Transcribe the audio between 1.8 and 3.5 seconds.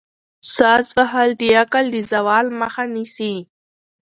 د زوال مخه نیسي.